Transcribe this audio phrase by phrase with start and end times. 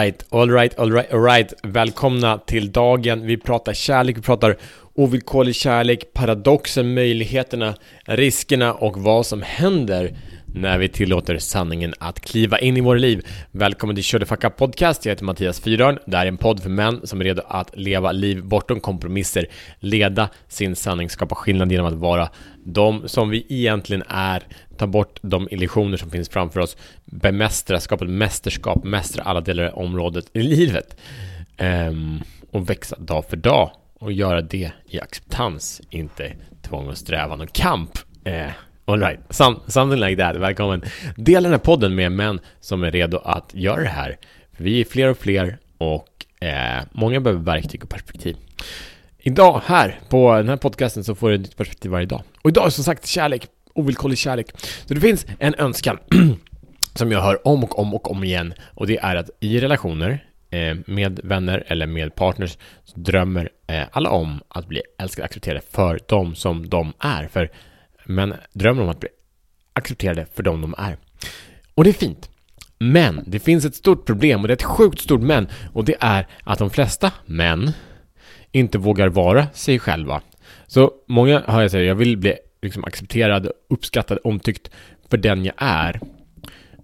[0.00, 1.52] Alright, alright, alright, alright.
[1.62, 3.26] Välkomna till dagen.
[3.26, 4.56] Vi pratar kärlek, vi pratar
[4.94, 7.74] ovillkorlig kärlek, paradoxen, möjligheterna,
[8.04, 10.16] riskerna och vad som händer
[10.54, 13.26] när vi tillåter sanningen att kliva in i våra liv.
[13.50, 15.04] Välkommen till Kör Fuck Up Podcast.
[15.04, 15.98] Jag heter Mattias Fyrörn.
[16.06, 19.46] Det här är en podd för män som är redo att leva liv bortom kompromisser,
[19.78, 22.28] leda sin sanning, skapa skillnad genom att vara
[22.64, 24.42] de som vi egentligen är,
[24.76, 29.64] ta bort de illusioner som finns framför oss, bemästra, skapa ett mästerskap, mästra alla delar
[29.64, 30.96] av området i livet
[31.56, 32.20] ehm,
[32.50, 37.52] och växa dag för dag och göra det i acceptans, inte tvång och strävan och
[37.52, 37.90] kamp.
[38.24, 38.50] Ehm.
[38.90, 40.36] Alright, Some, something like that.
[40.36, 40.82] Välkommen.
[41.16, 44.18] Dela den här podden med män som är redo att göra det här.
[44.56, 48.36] Vi är fler och fler och eh, många behöver verktyg och perspektiv.
[49.18, 52.22] Idag här på den här podcasten så får du ett nytt perspektiv varje dag.
[52.42, 54.46] Och idag är som sagt kärlek, ovillkorlig kärlek.
[54.86, 55.98] Så det finns en önskan
[56.94, 60.24] som jag hör om och om och om igen och det är att i relationer
[60.50, 65.26] eh, med vänner eller med partners så drömmer eh, alla om att bli älskade och
[65.26, 67.28] accepterade för dem som de är.
[67.28, 67.50] För
[68.10, 69.08] men drömmer om att bli
[69.72, 70.96] accepterade för dem de är.
[71.74, 72.30] Och det är fint.
[72.78, 75.96] Men det finns ett stort problem och det är ett sjukt stort men och det
[76.00, 77.72] är att de flesta män
[78.52, 80.22] inte vågar vara sig själva.
[80.66, 84.70] Så många hör jag säger, jag vill bli liksom accepterad, uppskattad, omtyckt
[85.10, 86.00] för den jag är.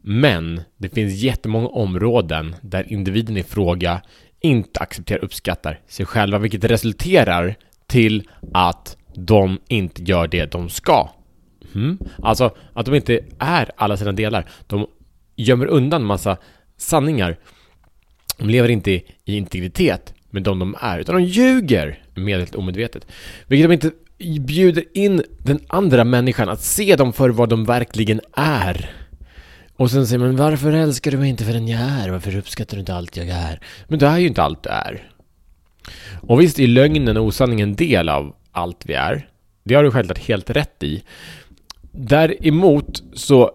[0.02, 4.02] Men det finns jättemånga områden där individen i fråga
[4.40, 7.54] inte accepterar, uppskattar sig själva, vilket resulterar
[7.86, 11.10] till att de inte gör det de ska.
[11.76, 11.98] Mm.
[12.22, 14.48] Alltså att de inte är alla sina delar.
[14.66, 14.86] De
[15.36, 16.36] gömmer undan massa
[16.76, 17.36] sanningar.
[18.38, 23.06] De lever inte i, integritet med de de är, utan de ljuger medvetet omedvetet.
[23.46, 23.90] Vilket de inte
[24.40, 28.90] bjuder in den andra människan att se dem för vad de verkligen är.
[29.76, 32.08] Och sen säger man varför älskar du mig inte för den jag är?
[32.08, 33.60] Varför uppskattar du inte allt jag är?
[33.88, 35.10] Men du är ju inte allt du är.
[36.20, 39.28] Och visst är lögnen och osanningen en del av allt vi är.
[39.64, 41.02] Det har du självklart helt rätt i.
[41.96, 43.50] Däremot så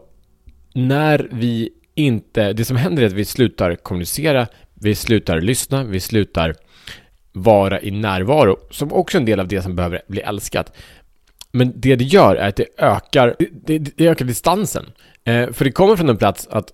[0.73, 5.99] när vi inte, det som händer är att vi slutar kommunicera, vi slutar lyssna, vi
[5.99, 6.55] slutar
[7.31, 10.77] vara i närvaro, som också är en del av det som behöver bli älskat.
[11.51, 13.35] Men det det gör är att det ökar,
[13.65, 14.85] det, det ökar distansen.
[15.23, 16.71] Eh, för det kommer från en plats att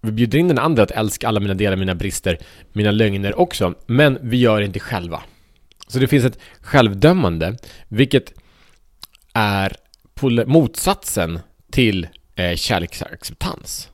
[0.00, 2.38] vi bjuder in den andra att älska alla mina delar, mina brister,
[2.72, 5.22] mina lögner också, men vi gör det inte själva.
[5.88, 7.56] Så det finns ett självdömande,
[7.88, 8.32] vilket
[9.34, 9.76] är
[10.46, 11.40] motsatsen
[11.70, 13.90] till eh, kärleksacceptans.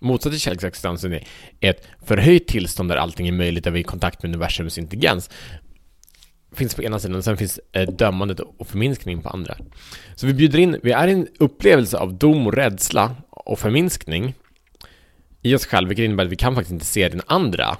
[0.00, 1.26] Motsatsen till kärleksacceptansen är
[1.60, 5.30] ett förhöjt tillstånd där allting är möjligt, där vi är i kontakt med universums intelligens.
[6.52, 9.56] Finns på ena sidan, och sen finns eh, dömandet och förminskning på andra.
[10.14, 14.34] Så vi bjuder in, vi är i en upplevelse av dom och rädsla och förminskning
[15.42, 17.76] i oss själva, vilket innebär att vi kan faktiskt inte se den andra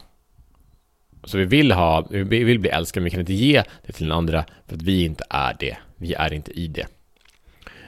[1.27, 4.07] så vi vill ha, vi vill bli älskade, men vi kan inte ge det till
[4.07, 5.77] den andra för att vi inte är det.
[5.97, 6.87] Vi är inte i det.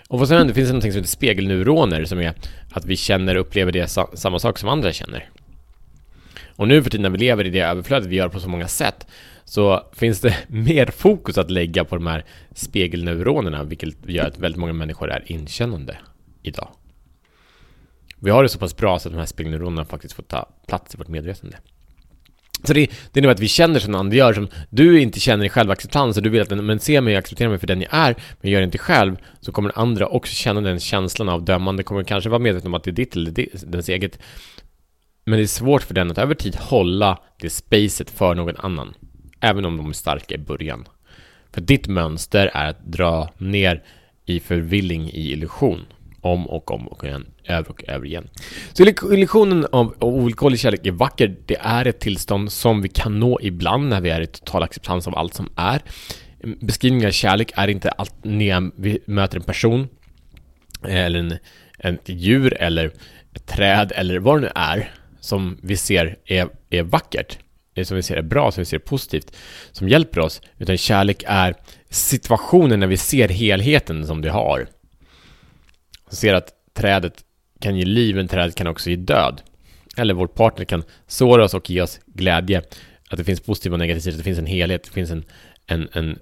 [0.08, 2.34] Och vad som händer, det finns som heter spegelneuroner som är
[2.70, 5.30] att vi känner och upplever det samma sak som andra känner.
[6.56, 8.69] Och nu för tiden när vi lever i det överflödet vi gör på så många
[8.69, 9.06] sätt
[9.44, 12.24] så finns det mer fokus att lägga på de här
[12.54, 15.98] spegelneuronerna vilket gör att väldigt många människor är inkännande
[16.42, 16.69] idag.
[18.20, 20.94] Vi har det så pass bra så att de här spegelneuronerna faktiskt får ta plats
[20.94, 21.56] i vårt medvetande.
[22.64, 25.48] Så det, det innebär att vi känner som andra gör, som du inte känner i
[25.48, 27.94] självacceptans och du vill att den, men se mig och acceptera mig för den jag
[27.94, 31.82] är, men gör det inte själv, så kommer andra också känna den känslan av dömande,
[31.82, 34.19] kommer kanske vara medveten om att det är ditt eller ditt, dens eget.
[35.24, 38.94] Men det är svårt för den att över tid hålla det spacet för någon annan,
[39.40, 40.88] även om de är starka i början.
[41.52, 43.82] För ditt mönster är att dra ner
[44.26, 45.84] i förvilling i illusion,
[46.20, 48.28] om och om och igen över och över igen.
[48.72, 51.36] Så illusionen av ovillkorlig kärlek är vacker.
[51.46, 55.06] Det är ett tillstånd som vi kan nå ibland när vi är i total acceptans
[55.06, 55.82] av allt som är.
[56.42, 59.88] Mm, beskrivningen av kärlek är inte allt när vi möter en person
[60.84, 62.92] eh, eller en, ett djur eller
[63.34, 64.90] ett träd eller vad det nu är
[65.20, 67.38] som vi ser är, är vackert,
[67.74, 69.37] eh, som vi ser är bra, som vi ser är positivt,
[69.72, 71.54] som hjälper oss, utan kärlek är
[71.90, 74.69] situationen när vi ser helheten som det har.
[76.10, 77.25] Ser att trädet
[77.60, 79.43] kan ge liv, men trädet kan också ge död.
[79.96, 82.62] Eller vår partner kan såra oss och ge oss glädje.
[83.10, 85.25] Att det finns positiva och negativa sidor, att det finns en helhet, det finns en,
[85.66, 86.19] en, en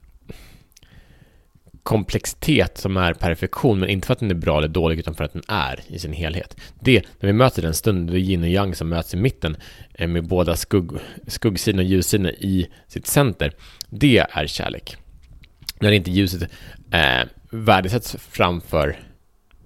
[1.86, 5.24] komplexitet som är perfektion, men inte för att den är bra eller dålig, utan för
[5.24, 6.56] att den är i sin helhet.
[6.80, 9.56] Det, när vi möter den stunden, det är yin och yang som möts i mitten,
[9.94, 10.90] eh, med båda skugg,
[11.26, 13.52] skuggsidorna och ljussidorna i sitt center,
[13.88, 14.96] det är kärlek.
[15.80, 16.50] När inte ljuset
[16.90, 18.96] eh, värdesätts framför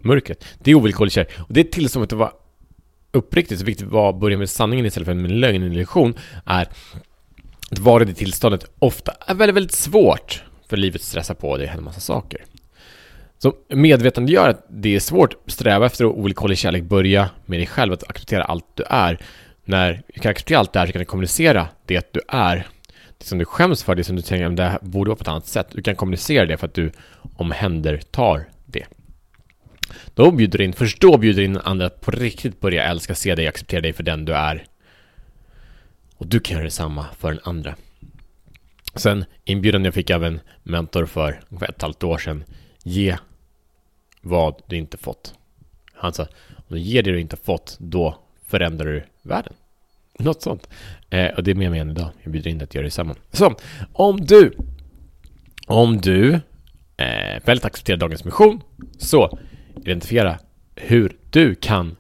[0.05, 0.45] mörkret.
[0.59, 1.31] Det är ovillkorlig kärlek.
[1.39, 2.33] Och det är tillståndet att vara
[3.13, 6.15] uppriktigt så viktigt att börja med sanningen istället för med lögn eller illusion
[6.47, 11.57] är att vara i det tillståndet ofta är väldigt, väldigt svårt för livet stressar på
[11.57, 12.45] dig en massa saker.
[13.39, 17.93] Så medvetandegör att det är svårt, att sträva efter ovillkorlig kärlek, börja med dig själv,
[17.93, 19.19] att acceptera allt du är.
[19.65, 22.67] När du kan acceptera allt det här så kan du kommunicera det du är.
[23.19, 25.23] Det som du skäms för, det som du tänker att det här borde vara på
[25.23, 25.67] ett annat sätt.
[25.73, 26.93] Du kan kommunicera det för att du
[27.37, 28.49] omhändertar.
[30.15, 33.15] Då bjuder du in, först då bjuder du in andra att på riktigt börja älska,
[33.15, 34.65] se dig, acceptera dig för den du är.
[36.17, 37.75] Och du kan göra detsamma för den andra.
[38.95, 42.45] Sen inbjudan jag fick av en mentor för ungefär ett halvt år sedan.
[42.83, 43.17] Ge
[44.21, 45.35] vad du inte fått.
[45.95, 49.53] Han sa, om du ger det du inte fått, då förändrar du världen.
[50.19, 50.69] Något sånt.
[51.11, 52.09] Eh, och det är med mig än idag.
[52.23, 53.17] Jag bjuder in dig att göra detsamma.
[53.33, 53.55] Så,
[53.93, 54.53] om du
[55.71, 56.35] om du
[56.97, 58.63] eh, väldigt accepterar dagens mission
[58.99, 59.39] så
[59.81, 60.39] identifiera
[60.77, 61.97] hur du kan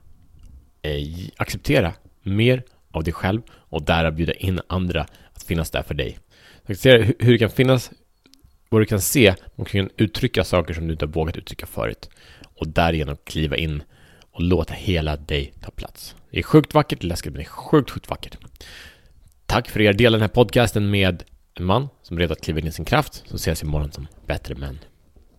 [0.82, 0.92] eh,
[1.36, 1.92] acceptera
[2.22, 6.18] mer av dig själv och därav bjuda in andra att finnas där för dig.
[6.66, 7.90] Acceptera hur du kan finnas,
[8.68, 12.10] vad du kan se och kan uttrycka saker som du inte har vågat uttrycka förut
[12.42, 13.82] och därigenom kliva in
[14.30, 16.16] och låta hela dig ta plats.
[16.30, 18.36] Det är sjukt vackert, läskigt, men det är sjukt, sjukt vackert.
[19.46, 21.22] Tack för er del den här podcasten med
[21.54, 23.92] en man som är redo att kliva in i sin kraft, så ses vi imorgon
[23.92, 24.78] som bättre män.